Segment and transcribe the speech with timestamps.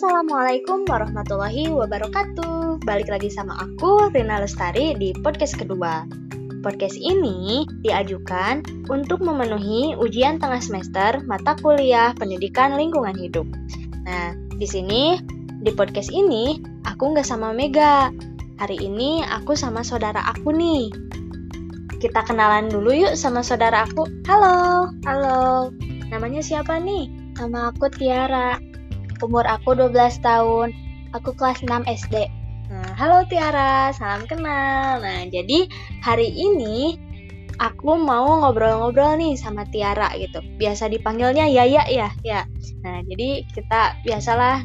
[0.00, 2.80] Assalamualaikum warahmatullahi wabarakatuh.
[2.88, 6.08] Balik lagi sama aku, Rina Lestari, di podcast kedua.
[6.64, 13.44] Podcast ini diajukan untuk memenuhi ujian tengah semester mata kuliah pendidikan lingkungan hidup.
[14.08, 15.20] Nah, di sini,
[15.60, 18.08] di podcast ini, aku nggak sama Mega.
[18.56, 20.88] Hari ini aku sama saudara aku nih.
[22.00, 24.08] Kita kenalan dulu yuk sama saudara aku.
[24.24, 25.68] Halo, halo.
[26.08, 27.12] Namanya siapa nih?
[27.36, 28.69] Nama aku Tiara.
[29.20, 30.72] Umur aku 12 tahun.
[31.12, 32.24] Aku kelas 6 SD.
[32.72, 35.02] Nah, halo Tiara, salam kenal.
[35.02, 35.68] Nah, jadi
[36.00, 36.96] hari ini
[37.60, 40.40] aku mau ngobrol-ngobrol nih sama Tiara gitu.
[40.56, 42.48] Biasa dipanggilnya Yaya ya, ya.
[42.80, 44.64] Nah, jadi kita biasalah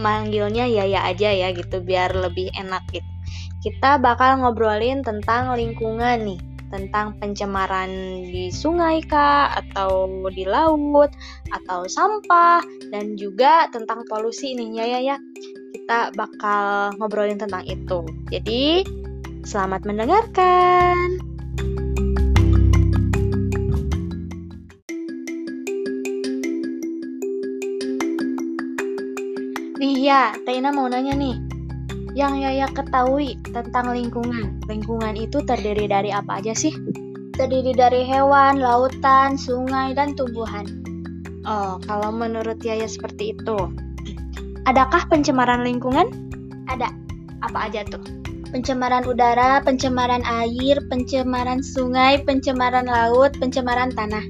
[0.00, 3.10] manggilnya Yaya aja ya gitu biar lebih enak gitu.
[3.60, 7.88] Kita bakal ngobrolin tentang lingkungan nih tentang pencemaran
[8.28, 11.10] di sungai kah atau di laut
[11.52, 12.60] atau sampah
[12.92, 15.16] dan juga tentang polusi nih ya ya ya.
[15.74, 18.04] Kita bakal ngobrolin tentang itu.
[18.28, 18.84] Jadi
[19.44, 21.28] selamat mendengarkan.
[29.78, 31.36] Iya, Taina mau nanya nih,
[32.18, 34.58] yang Yaya ketahui tentang lingkungan.
[34.66, 36.74] Lingkungan itu terdiri dari apa aja sih?
[37.38, 40.66] Terdiri dari hewan, lautan, sungai, dan tumbuhan.
[41.46, 43.70] Oh, kalau menurut Yaya seperti itu.
[44.66, 46.10] Adakah pencemaran lingkungan?
[46.66, 46.90] Ada.
[47.46, 48.02] Apa aja tuh?
[48.50, 54.26] Pencemaran udara, pencemaran air, pencemaran sungai, pencemaran laut, pencemaran tanah.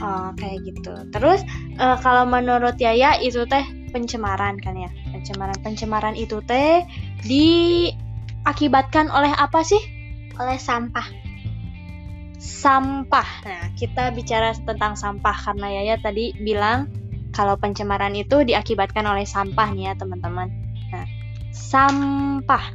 [0.00, 0.96] Oh, kayak gitu.
[1.12, 1.44] Terus,
[1.76, 6.84] uh, kalau menurut Yaya itu teh pencemaran kan ya pencemaran-pencemaran itu teh
[7.24, 9.80] diakibatkan oleh apa sih?
[10.38, 11.06] Oleh sampah.
[12.38, 13.28] Sampah.
[13.42, 16.86] Nah, kita bicara tentang sampah karena Yaya tadi bilang
[17.34, 20.50] kalau pencemaran itu diakibatkan oleh sampah nih ya, teman-teman.
[20.94, 21.06] Nah,
[21.50, 22.74] sampah.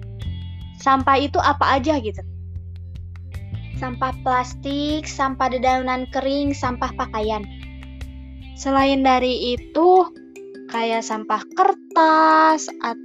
[0.79, 2.19] Sampah itu apa aja gitu?
[3.79, 7.43] Sampah plastik, sampah dedaunan kering, sampah pakaian.
[8.55, 10.07] Selain dari itu,
[10.71, 13.02] kayak sampah kertas atau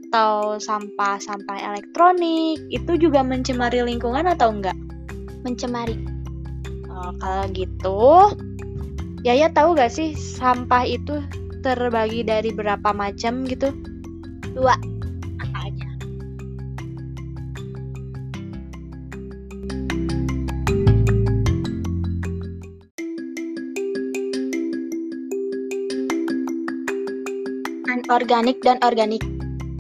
[0.58, 4.76] sampah-sampah elektronik itu juga mencemari lingkungan atau enggak?
[5.44, 5.96] Mencemari.
[6.88, 8.32] Oh, kalau gitu,
[9.22, 11.22] Yaya tahu gak sih sampah itu
[11.62, 13.70] terbagi dari berapa macam gitu?
[14.56, 14.74] Dua.
[28.08, 29.37] organik dan organik.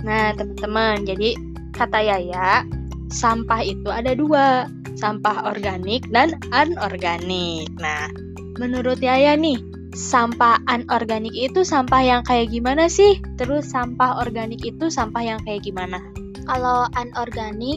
[0.08, 1.36] Nah, teman-teman, jadi
[1.76, 2.64] kata Yaya,
[3.12, 4.64] sampah itu ada dua,
[4.96, 7.68] sampah organik dan anorganik.
[7.76, 8.08] Nah,
[8.56, 9.60] menurut Yaya nih,
[9.92, 13.20] sampah anorganik itu sampah yang kayak gimana sih?
[13.36, 16.00] Terus sampah organik itu sampah yang kayak gimana?
[16.48, 17.76] Kalau anorganik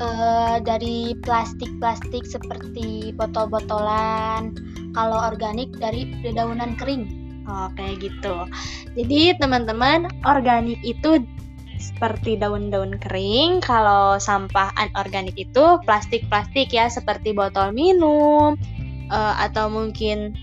[0.00, 4.54] uh, dari plastik-plastik seperti botol-botolan.
[4.96, 7.26] Kalau organik dari dedaunan kering.
[7.46, 8.48] Oh, kayak gitu.
[8.98, 11.22] Jadi, teman-teman, organik itu
[11.78, 13.60] seperti daun-daun kering.
[13.64, 18.56] Kalau sampah anorganik itu plastik-plastik ya, seperti botol minum
[19.12, 20.34] uh, atau mungkin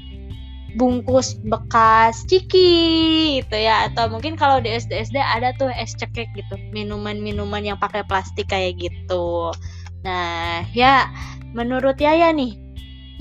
[0.73, 6.33] bungkus bekas ciki gitu ya atau mungkin kalau di SD SD ada tuh es cekek
[6.33, 9.53] gitu minuman-minuman yang pakai plastik kayak gitu
[10.01, 11.13] nah ya
[11.53, 12.57] menurut Yaya nih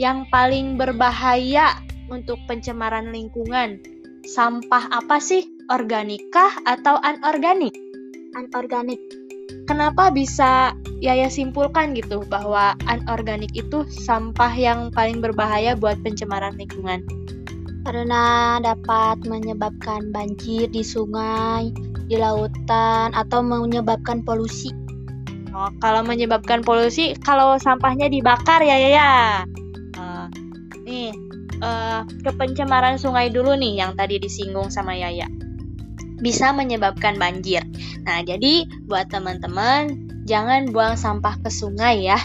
[0.01, 1.77] yang paling berbahaya
[2.13, 3.81] untuk pencemaran lingkungan.
[4.23, 5.49] Sampah apa sih?
[5.73, 7.73] Organikah atau anorganik?
[8.33, 9.01] Anorganik.
[9.69, 10.73] Kenapa bisa
[11.05, 17.05] Yaya simpulkan gitu bahwa anorganik itu sampah yang paling berbahaya buat pencemaran lingkungan?
[17.83, 21.75] Karena dapat menyebabkan banjir di sungai,
[22.07, 24.71] di lautan, atau menyebabkan polusi.
[25.53, 29.13] Oh, kalau menyebabkan polusi, kalau sampahnya dibakar ya ya ya.
[29.99, 30.27] Uh,
[30.87, 31.13] nih,
[31.61, 35.29] uh, ke pencemaran sungai dulu nih yang tadi disinggung sama Yaya.
[36.23, 37.67] Bisa menyebabkan banjir.
[38.07, 42.19] Nah, jadi buat teman-teman jangan buang sampah ke sungai ya.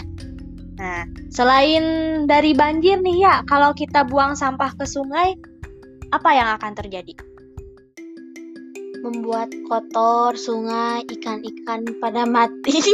[0.78, 1.82] Nah, selain
[2.30, 5.34] dari banjir nih ya, kalau kita buang sampah ke sungai,
[6.14, 7.18] apa yang akan terjadi?
[9.02, 12.78] Membuat kotor sungai, ikan-ikan pada mati.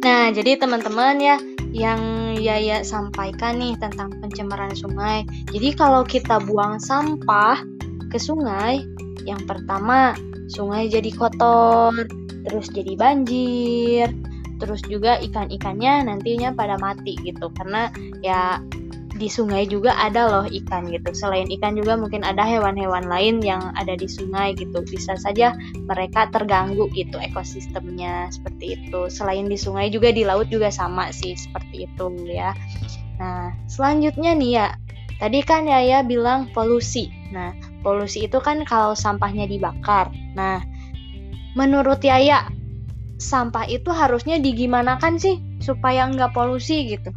[0.00, 1.36] Nah, jadi teman-teman ya
[1.70, 5.22] yang Yaya sampaikan nih tentang pencemaran sungai.
[5.54, 7.62] Jadi kalau kita buang sampah
[8.10, 8.82] ke sungai,
[9.22, 10.18] yang pertama
[10.50, 11.94] sungai jadi kotor,
[12.46, 14.10] terus jadi banjir.
[14.60, 17.88] terus juga ikan-ikannya nantinya pada mati gitu karena
[18.20, 18.60] ya
[19.20, 21.12] di sungai juga ada loh ikan gitu.
[21.12, 24.80] Selain ikan juga mungkin ada hewan-hewan lain yang ada di sungai gitu.
[24.80, 25.52] Bisa saja
[25.84, 29.12] mereka terganggu gitu ekosistemnya seperti itu.
[29.12, 32.56] Selain di sungai juga di laut juga sama sih seperti itu ya.
[33.20, 34.68] Nah, selanjutnya nih ya.
[35.20, 37.12] Tadi kan ya ya bilang polusi.
[37.28, 37.52] Nah,
[37.84, 40.08] polusi itu kan kalau sampahnya dibakar.
[40.32, 40.64] Nah,
[41.52, 42.48] menurut Yaya
[43.20, 47.12] sampah itu harusnya digimanakan sih supaya nggak polusi gitu?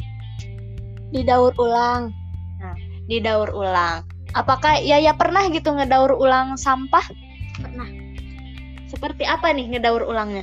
[1.14, 2.10] Didaur ulang.
[2.58, 2.76] Nah,
[3.06, 4.02] didaur ulang.
[4.34, 7.06] Apakah Yaya pernah gitu ngedaur ulang sampah?
[7.62, 7.86] Pernah.
[8.90, 10.42] Seperti apa nih ngedaur ulangnya?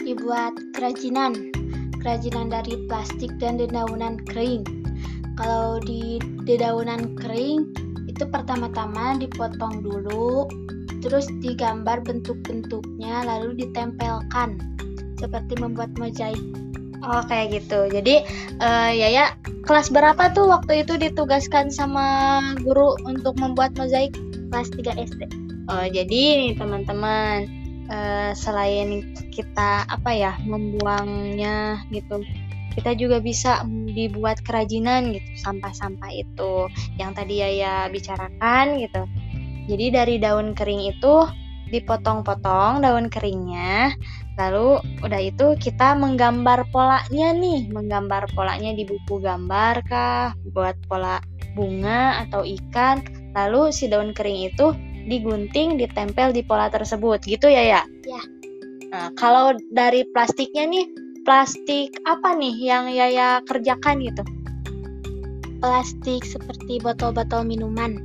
[0.00, 1.52] Dibuat kerajinan.
[2.00, 4.64] Kerajinan dari plastik dan dedaunan kering.
[5.36, 7.83] Kalau di dedaunan kering
[8.14, 10.46] itu pertama-tama dipotong dulu,
[11.02, 14.54] terus digambar bentuk-bentuknya, lalu ditempelkan
[15.18, 16.38] seperti membuat mozaik.
[17.04, 17.90] Oh kayak gitu.
[17.92, 18.24] Jadi
[18.64, 19.36] uh, Yaya
[19.68, 24.16] kelas berapa tuh waktu itu ditugaskan sama guru untuk membuat mozaik?
[24.48, 25.22] Kelas 3 SD.
[25.68, 27.44] Oh jadi teman-teman
[27.92, 32.24] uh, selain kita apa ya membuangnya gitu
[32.74, 36.68] kita juga bisa dibuat kerajinan gitu sampah-sampah itu
[36.98, 39.02] yang tadi ya bicarakan gitu.
[39.64, 41.24] Jadi dari daun kering itu
[41.72, 43.96] dipotong-potong daun keringnya
[44.36, 51.22] lalu udah itu kita menggambar polanya nih menggambar polanya di buku gambar kah buat pola
[51.54, 53.00] bunga atau ikan
[53.32, 54.74] lalu si daun kering itu
[55.04, 57.22] digunting ditempel di pola tersebut.
[57.24, 58.22] Gitu ya ya ya.
[58.90, 60.86] Nah kalau dari plastiknya nih
[61.24, 64.22] plastik apa nih yang Yaya kerjakan gitu?
[65.64, 67.96] Plastik seperti botol-botol minuman.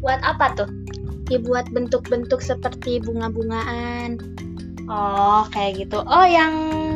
[0.00, 0.68] Buat apa tuh?
[1.28, 4.16] Dibuat bentuk-bentuk seperti bunga-bungaan.
[4.88, 6.02] Oh, kayak gitu.
[6.02, 6.52] Oh, yang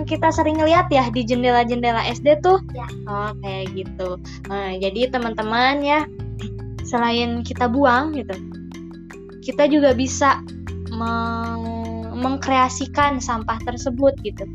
[0.08, 2.58] kita sering lihat ya di jendela-jendela SD tuh?
[2.72, 2.88] Ya.
[3.06, 4.18] Oh, kayak gitu.
[4.50, 6.08] Nah, jadi teman-teman ya,
[6.82, 8.34] selain kita buang gitu,
[9.44, 10.40] kita juga bisa
[10.96, 11.70] meng
[12.14, 14.46] mengkreasikan sampah tersebut gitu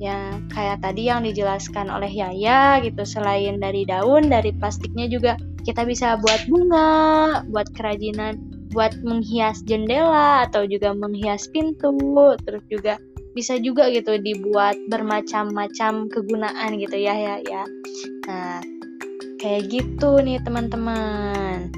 [0.00, 5.36] ya kayak tadi yang dijelaskan oleh Yaya gitu selain dari daun dari plastiknya juga
[5.68, 8.40] kita bisa buat bunga buat kerajinan
[8.72, 11.92] buat menghias jendela atau juga menghias pintu
[12.48, 12.96] terus juga
[13.36, 17.62] bisa juga gitu dibuat bermacam-macam kegunaan gitu ya ya ya
[18.24, 18.58] nah
[19.36, 21.68] kayak gitu nih teman-teman